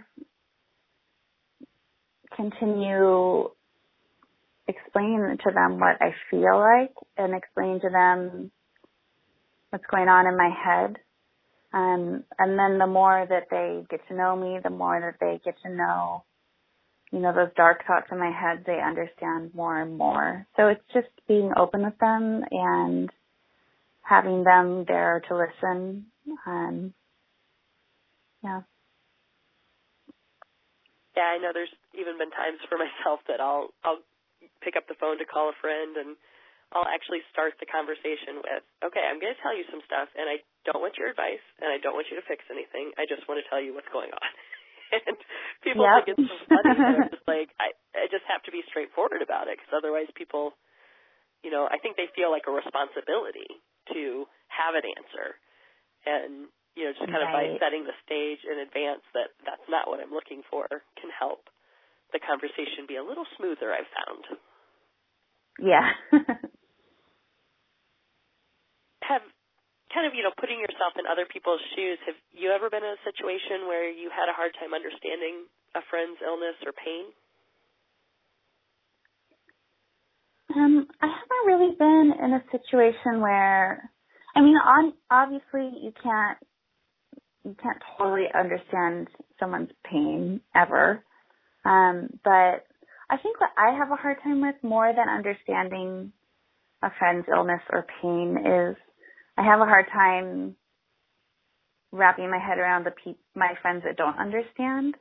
continue 2.36 3.48
explain 4.68 5.38
to 5.42 5.50
them 5.54 5.80
what 5.80 5.96
I 6.02 6.12
feel 6.30 6.58
like 6.58 6.92
and 7.16 7.34
explain 7.34 7.80
to 7.80 7.88
them 7.88 8.50
what's 9.70 9.86
going 9.90 10.08
on 10.08 10.26
in 10.26 10.36
my 10.36 10.50
head. 10.50 10.96
Um, 11.72 12.24
and 12.38 12.58
then 12.58 12.78
the 12.78 12.86
more 12.86 13.26
that 13.26 13.44
they 13.50 13.86
get 13.88 14.06
to 14.08 14.14
know 14.14 14.36
me, 14.36 14.58
the 14.62 14.68
more 14.68 15.00
that 15.00 15.16
they 15.18 15.40
get 15.42 15.54
to 15.62 15.74
know, 15.74 16.24
you 17.10 17.20
know, 17.20 17.32
those 17.32 17.54
dark 17.56 17.86
thoughts 17.86 18.08
in 18.12 18.18
my 18.18 18.30
head, 18.30 18.64
they 18.66 18.80
understand 18.86 19.54
more 19.54 19.80
and 19.80 19.96
more. 19.96 20.46
So 20.58 20.68
it's 20.68 20.84
just 20.92 21.08
being 21.26 21.52
open 21.56 21.84
with 21.84 21.96
them 22.00 22.42
and 22.50 23.10
having 24.06 24.46
them 24.46 24.86
there 24.86 25.20
to 25.26 25.32
listen. 25.34 26.06
Um, 26.46 26.94
yeah. 28.42 28.62
Yeah, 31.18 31.34
I 31.34 31.42
know 31.42 31.50
there's 31.50 31.72
even 31.98 32.14
been 32.14 32.30
times 32.30 32.62
for 32.70 32.78
myself 32.78 33.18
that 33.26 33.42
I'll 33.42 33.74
I'll 33.82 34.04
pick 34.62 34.78
up 34.78 34.86
the 34.86 34.98
phone 35.02 35.18
to 35.18 35.26
call 35.26 35.50
a 35.50 35.58
friend 35.58 35.98
and 35.98 36.14
I'll 36.70 36.86
actually 36.86 37.22
start 37.30 37.54
the 37.62 37.68
conversation 37.70 38.42
with, 38.42 38.62
okay, 38.82 39.02
I'm 39.06 39.22
going 39.22 39.30
to 39.30 39.38
tell 39.38 39.54
you 39.54 39.62
some 39.70 39.78
stuff, 39.86 40.10
and 40.18 40.26
I 40.26 40.42
don't 40.66 40.82
want 40.82 40.98
your 40.98 41.06
advice, 41.06 41.42
and 41.62 41.70
I 41.70 41.78
don't 41.78 41.94
want 41.94 42.10
you 42.10 42.18
to 42.18 42.26
fix 42.26 42.42
anything. 42.50 42.90
I 42.98 43.06
just 43.06 43.22
want 43.30 43.38
to 43.38 43.46
tell 43.46 43.62
you 43.62 43.70
what's 43.70 43.86
going 43.94 44.10
on. 44.10 44.30
and 45.06 45.14
people 45.62 45.86
yep. 45.86 46.02
think 46.02 46.18
it's 46.18 46.26
so 46.26 46.38
funny. 46.50 46.74
I'm 46.74 47.06
just 47.06 47.22
like, 47.30 47.54
I, 47.62 47.70
I 47.94 48.10
just 48.10 48.26
have 48.26 48.42
to 48.50 48.52
be 48.52 48.66
straightforward 48.66 49.22
about 49.22 49.46
it, 49.46 49.62
because 49.62 49.78
otherwise 49.78 50.10
people, 50.18 50.58
you 51.46 51.54
know, 51.54 51.70
I 51.70 51.78
think 51.78 51.94
they 51.94 52.10
feel 52.18 52.34
like 52.34 52.50
a 52.50 52.54
responsibility 52.54 53.62
to 53.92 54.26
have 54.48 54.74
an 54.74 54.86
answer. 54.86 55.36
And, 56.06 56.48
you 56.74 56.86
know, 56.86 56.92
just 56.94 57.10
kind 57.10 57.22
right. 57.22 57.54
of 57.54 57.58
by 57.58 57.62
setting 57.62 57.84
the 57.84 57.96
stage 58.06 58.42
in 58.46 58.62
advance 58.62 59.02
that 59.14 59.34
that's 59.42 59.66
not 59.68 59.90
what 59.90 60.00
I'm 60.00 60.14
looking 60.14 60.42
for 60.46 60.66
can 60.98 61.10
help 61.10 61.50
the 62.14 62.22
conversation 62.22 62.86
be 62.86 62.96
a 62.96 63.04
little 63.04 63.26
smoother, 63.36 63.74
I've 63.74 63.90
found. 63.90 64.38
Yeah. 65.58 65.90
have 69.06 69.22
kind 69.94 70.04
of, 70.04 70.12
you 70.18 70.26
know, 70.26 70.34
putting 70.34 70.58
yourself 70.58 70.98
in 70.98 71.06
other 71.06 71.24
people's 71.30 71.62
shoes, 71.78 71.98
have 72.04 72.18
you 72.34 72.50
ever 72.50 72.68
been 72.68 72.82
in 72.82 72.94
a 72.98 73.02
situation 73.06 73.70
where 73.70 73.86
you 73.86 74.10
had 74.10 74.26
a 74.26 74.34
hard 74.34 74.52
time 74.58 74.74
understanding 74.74 75.46
a 75.78 75.82
friend's 75.88 76.18
illness 76.20 76.58
or 76.66 76.74
pain? 76.74 77.14
Um, 80.56 80.86
I 81.02 81.06
haven't 81.06 81.46
really 81.46 81.76
been 81.78 82.12
in 82.24 82.32
a 82.32 82.44
situation 82.50 83.20
where, 83.20 83.90
I 84.34 84.40
mean, 84.40 84.56
on 84.56 84.94
obviously 85.10 85.70
you 85.82 85.92
can't, 86.02 86.38
you 87.44 87.54
can't 87.62 87.78
totally 87.98 88.26
understand 88.34 89.08
someone's 89.38 89.70
pain 89.84 90.40
ever. 90.54 91.04
Um, 91.66 92.08
but 92.24 92.64
I 93.10 93.18
think 93.22 93.40
what 93.40 93.50
I 93.58 93.76
have 93.76 93.90
a 93.90 93.96
hard 93.96 94.16
time 94.24 94.40
with 94.40 94.56
more 94.62 94.92
than 94.96 95.08
understanding 95.08 96.12
a 96.82 96.90
friend's 96.98 97.26
illness 97.30 97.60
or 97.70 97.86
pain 98.02 98.38
is 98.38 98.76
I 99.36 99.44
have 99.44 99.60
a 99.60 99.66
hard 99.66 99.86
time 99.92 100.56
wrapping 101.92 102.30
my 102.30 102.38
head 102.38 102.58
around 102.58 102.84
the 102.86 102.92
pe- 102.92 103.20
my 103.34 103.52
friends 103.62 103.82
that 103.84 103.96
don't 103.96 104.18
understand. 104.18 104.94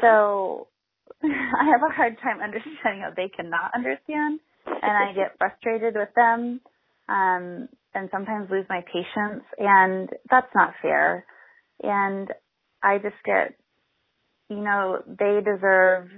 So 0.00 0.68
I 1.22 1.64
have 1.70 1.82
a 1.88 1.94
hard 1.94 2.16
time 2.22 2.40
understanding 2.42 3.02
how 3.02 3.12
they 3.16 3.28
cannot 3.28 3.72
understand, 3.74 4.40
and 4.82 4.92
I 4.92 5.12
get 5.12 5.38
frustrated 5.38 5.94
with 5.94 6.08
them, 6.14 6.60
um, 7.08 7.68
and 7.94 8.08
sometimes 8.10 8.50
lose 8.50 8.66
my 8.68 8.82
patience, 8.86 9.44
and 9.58 10.08
that's 10.30 10.54
not 10.54 10.74
fair. 10.80 11.24
And 11.82 12.28
I 12.82 12.98
just 12.98 13.16
get, 13.24 13.54
you 14.48 14.60
know, 14.60 15.02
they 15.06 15.40
deserve 15.44 16.08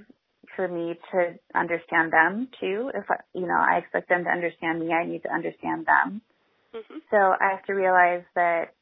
for 0.57 0.69
me 0.69 0.95
to 1.13 1.39
understand 1.55 2.13
them 2.13 2.49
too. 2.61 2.91
If 2.95 3.05
I, 3.11 3.17
you 3.35 3.47
know, 3.47 3.59
I 3.59 3.79
expect 3.79 4.09
them 4.09 4.25
to 4.25 4.31
understand 4.31 4.81
me, 4.81 4.93
I 4.93 5.07
need 5.07 5.23
to 5.23 5.33
understand 5.33 5.87
them. 5.87 6.21
Mm-hmm. 6.75 6.99
So 7.11 7.17
I 7.17 7.51
have 7.53 7.65
to 7.67 7.73
realize 7.73 8.25
that 8.35 8.75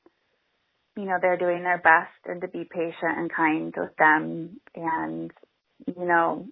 you 0.97 1.05
know, 1.05 1.19
they're 1.21 1.39
doing 1.39 1.63
their 1.63 1.79
best 1.79 2.13
and 2.27 2.41
to 2.41 2.49
be 2.49 2.69
patient 2.71 3.19
and 3.19 3.33
kind 3.33 3.75
with 3.77 3.97
them 3.97 4.61
and, 4.75 5.31
you 5.87 6.05
know, 6.05 6.47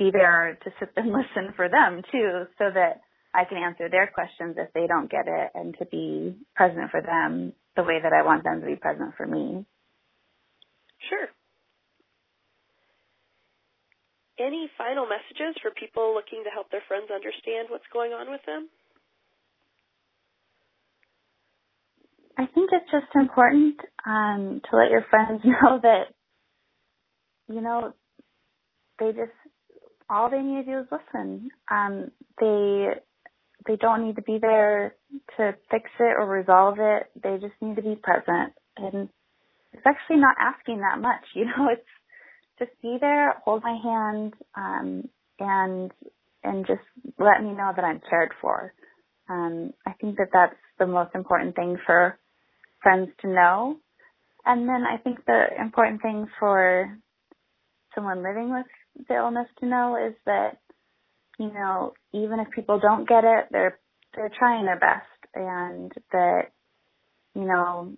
be 0.00 0.10
there 0.10 0.58
to 0.64 0.70
sit 0.80 0.88
and 0.96 1.12
listen 1.12 1.52
for 1.54 1.68
them 1.68 2.02
too 2.10 2.48
so 2.58 2.72
that 2.72 3.04
I 3.32 3.44
can 3.44 3.58
answer 3.58 3.88
their 3.88 4.10
questions 4.12 4.56
if 4.58 4.72
they 4.72 4.88
don't 4.88 5.10
get 5.10 5.28
it 5.28 5.50
and 5.54 5.76
to 5.78 5.84
be 5.84 6.34
present 6.56 6.90
for 6.90 7.02
them 7.02 7.52
the 7.76 7.84
way 7.84 8.00
that 8.02 8.12
I 8.12 8.24
want 8.24 8.42
them 8.42 8.60
to 8.60 8.66
be 8.66 8.74
present 8.74 9.14
for 9.16 9.26
me. 9.26 9.64
Sure. 11.08 11.28
Any 14.40 14.70
final 14.76 15.06
messages 15.06 15.54
for 15.60 15.70
people 15.70 16.14
looking 16.14 16.42
to 16.44 16.50
help 16.50 16.70
their 16.70 16.82
friends 16.88 17.12
understand 17.14 17.68
what's 17.68 17.84
going 17.92 18.12
on 18.12 18.30
with 18.30 18.40
them? 18.46 18.68
I 22.38 22.46
think 22.46 22.70
it's 22.72 22.90
just 22.90 23.14
important 23.14 23.76
um, 24.06 24.62
to 24.70 24.76
let 24.76 24.90
your 24.90 25.04
friends 25.10 25.42
know 25.44 25.78
that, 25.82 26.04
you 27.48 27.60
know, 27.60 27.92
they 28.98 29.12
just 29.12 29.36
all 30.10 30.30
they 30.30 30.40
need 30.42 30.64
to 30.66 30.72
do 30.72 30.78
is 30.80 30.86
listen. 30.90 31.50
Um, 31.70 32.10
they 32.40 32.88
they 33.66 33.76
don't 33.76 34.06
need 34.06 34.16
to 34.16 34.22
be 34.22 34.38
there 34.40 34.94
to 35.36 35.54
fix 35.70 35.90
it 36.00 36.16
or 36.18 36.26
resolve 36.26 36.76
it. 36.78 37.10
They 37.22 37.36
just 37.40 37.54
need 37.60 37.76
to 37.76 37.82
be 37.82 37.96
present, 37.96 38.54
and 38.76 39.08
it's 39.72 39.86
actually 39.86 40.16
not 40.16 40.36
asking 40.40 40.80
that 40.80 41.00
much. 41.00 41.22
You 41.34 41.46
know, 41.46 41.68
it's 41.70 41.82
just 42.58 42.72
be 42.82 42.98
there, 43.00 43.34
hold 43.44 43.62
my 43.62 43.78
hand, 43.82 44.34
um, 44.56 45.08
and 45.38 45.92
and 46.42 46.66
just 46.66 46.82
let 47.18 47.42
me 47.42 47.50
know 47.50 47.72
that 47.74 47.84
I'm 47.84 48.00
cared 48.08 48.32
for. 48.40 48.72
Um, 49.28 49.72
I 49.86 49.92
think 50.00 50.16
that 50.16 50.28
that's 50.32 50.56
the 50.78 50.86
most 50.86 51.14
important 51.14 51.54
thing 51.54 51.76
for 51.86 52.18
friends 52.82 53.10
to 53.22 53.28
know. 53.28 53.76
And 54.46 54.68
then 54.68 54.84
I 54.84 54.96
think 54.96 55.24
the 55.26 55.44
important 55.60 56.02
thing 56.02 56.26
for 56.38 56.98
someone 57.94 58.22
living 58.22 58.50
with 58.52 58.66
the 59.08 59.14
illness 59.14 59.48
to 59.60 59.66
know 59.66 59.96
is 59.96 60.14
that, 60.26 60.58
you 61.38 61.52
know, 61.52 61.94
even 62.12 62.40
if 62.40 62.50
people 62.50 62.78
don't 62.80 63.08
get 63.08 63.24
it, 63.24 63.46
they're 63.50 63.78
they're 64.14 64.32
trying 64.38 64.66
their 64.66 64.78
best 64.78 65.06
and 65.34 65.92
that, 66.12 66.50
you 67.34 67.44
know, 67.44 67.92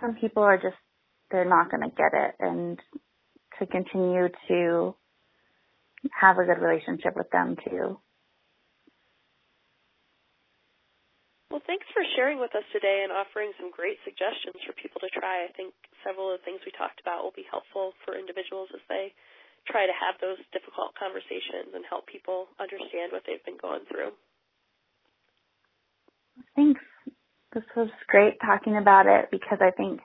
some 0.00 0.16
people 0.16 0.42
are 0.42 0.56
just 0.56 0.76
they're 1.30 1.48
not 1.48 1.70
gonna 1.70 1.90
get 1.90 2.12
it 2.12 2.34
and 2.40 2.78
to 3.58 3.66
continue 3.66 4.28
to 4.48 4.94
have 6.10 6.38
a 6.38 6.44
good 6.44 6.60
relationship 6.60 7.14
with 7.16 7.30
them 7.30 7.56
too. 7.68 7.98
Well, 11.52 11.62
thanks 11.68 11.84
for 11.92 12.00
sharing 12.16 12.40
with 12.40 12.56
us 12.56 12.64
today 12.72 13.04
and 13.04 13.12
offering 13.12 13.52
some 13.60 13.68
great 13.68 14.00
suggestions 14.08 14.56
for 14.64 14.72
people 14.72 15.04
to 15.04 15.12
try. 15.12 15.44
I 15.44 15.52
think 15.52 15.76
several 16.00 16.32
of 16.32 16.40
the 16.40 16.44
things 16.48 16.64
we 16.64 16.72
talked 16.72 16.96
about 17.04 17.22
will 17.22 17.36
be 17.36 17.44
helpful 17.44 17.92
for 18.08 18.16
individuals 18.16 18.72
as 18.72 18.80
they 18.88 19.12
try 19.66 19.86
to 19.86 19.92
have 19.94 20.18
those 20.20 20.38
difficult 20.52 20.94
conversations 20.98 21.74
and 21.74 21.84
help 21.88 22.06
people 22.06 22.46
understand 22.58 23.12
what 23.12 23.22
they've 23.26 23.44
been 23.44 23.60
going 23.60 23.86
through. 23.88 24.10
Thanks. 26.56 26.80
This 27.54 27.64
was 27.76 27.90
great 28.08 28.40
talking 28.40 28.76
about 28.76 29.06
it 29.06 29.30
because 29.30 29.58
I 29.60 29.70
think 29.70 30.00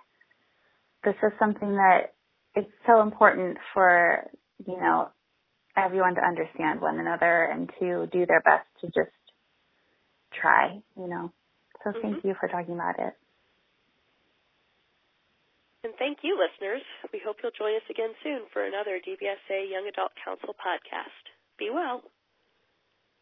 this 1.04 1.16
is 1.24 1.32
something 1.40 1.76
that 1.76 2.14
it's 2.56 2.72
so 2.86 3.02
important 3.02 3.58
for, 3.74 4.28
you 4.66 4.78
know, 4.78 5.10
everyone 5.78 6.16
to 6.16 6.22
understand 6.22 6.82
one 6.82 7.00
another 7.00 7.44
and 7.46 7.70
to 7.80 8.08
do 8.12 8.26
their 8.26 8.42
best 8.42 8.68
to 8.82 8.88
just 8.88 9.16
try, 10.34 10.82
you 10.98 11.08
know. 11.08 11.32
So 11.84 11.92
mm-hmm. 11.92 12.02
thank 12.02 12.26
you 12.26 12.36
for 12.40 12.50
talking 12.50 12.74
about 12.74 13.00
it. 13.00 13.14
And 15.84 15.94
thank 16.00 16.20
you, 16.24 16.38
listeners. 16.38 16.82
We 17.14 17.22
hope 17.24 17.38
you'll 17.42 17.56
join 17.58 17.76
us 17.76 17.88
again 17.90 18.14
soon 18.24 18.50
for 18.52 18.66
another 18.66 19.00
DBSA 19.00 19.70
Young 19.70 19.88
Adult 19.88 20.12
Council 20.24 20.56
podcast. 20.58 21.24
Be 21.60 21.70
well. 21.70 22.04